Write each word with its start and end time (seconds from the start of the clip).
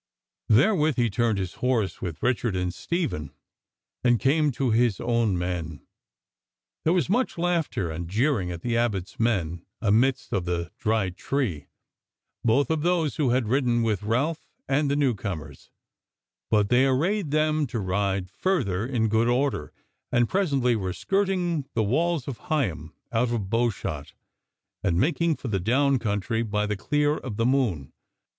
Therewith 0.49 0.95
he 0.95 1.11
turned 1.11 1.37
his 1.37 1.53
horse 1.61 2.01
with 2.01 2.23
Richard 2.23 2.55
and 2.55 2.73
Stephen 2.73 3.35
and 4.03 4.19
came 4.19 4.51
to 4.53 4.71
his 4.71 4.99
own 4.99 5.37
men. 5.37 5.85
There 6.83 6.93
was 6.93 7.07
much 7.07 7.37
laughter 7.37 7.91
and 7.91 8.09
jeering 8.09 8.49
at 8.49 8.61
the 8.63 8.75
Abbot's 8.75 9.19
men 9.19 9.63
amidst 9.79 10.33
of 10.33 10.45
the 10.45 10.71
Dry 10.79 11.11
Tree, 11.11 11.67
both 12.43 12.71
of 12.71 12.81
those 12.81 13.17
who 13.17 13.29
had 13.29 13.47
ridden 13.47 13.83
with 13.83 14.01
Ralph, 14.01 14.47
and 14.67 14.89
the 14.89 14.95
new 14.95 15.13
comers; 15.13 15.69
but 16.49 16.69
they 16.69 16.87
arrayed 16.87 17.29
them 17.29 17.67
to 17.67 17.79
ride 17.79 18.31
further 18.31 18.87
in 18.87 19.07
good 19.07 19.27
order, 19.27 19.71
and 20.11 20.27
presently 20.27 20.75
were 20.75 20.93
skirting 20.93 21.67
the 21.75 21.83
walls 21.83 22.27
of 22.27 22.39
Higham 22.49 22.95
out 23.11 23.31
of 23.31 23.51
bow 23.51 23.69
shot, 23.69 24.13
and 24.81 24.97
making 24.99 25.35
for 25.35 25.49
the 25.49 25.59
Down 25.59 25.99
country 25.99 26.41
by 26.41 26.65
the 26.65 26.75
clear 26.75 27.17
of 27.17 27.37
the 27.37 27.45
moon. 27.45 27.93